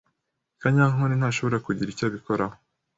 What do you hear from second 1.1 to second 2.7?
ntashobora kugira icyo abikoraho.